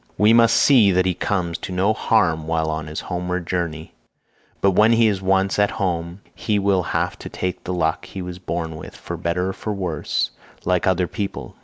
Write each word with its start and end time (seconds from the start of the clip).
We 0.17 0.33
must 0.33 0.55
see 0.55 0.89
that 0.93 1.05
he 1.05 1.13
comes 1.13 1.59
to 1.59 1.71
no 1.71 1.93
harm 1.93 2.47
while 2.47 2.71
on 2.71 2.87
his 2.87 3.01
homeward 3.01 3.45
journey, 3.45 3.93
but 4.59 4.71
when 4.71 4.93
he 4.93 5.07
is 5.07 5.21
once 5.21 5.59
at 5.59 5.69
home 5.69 6.21
he 6.33 6.57
will 6.57 6.81
have 6.81 7.19
to 7.19 7.29
take 7.29 7.65
the 7.65 7.73
luck 7.75 8.05
he 8.05 8.19
was 8.23 8.39
born 8.39 8.77
with 8.77 8.95
for 8.95 9.15
better 9.15 9.53
or 9.63 9.73
worse 9.73 10.31
like 10.65 10.87
other 10.87 11.05
people. 11.05 11.55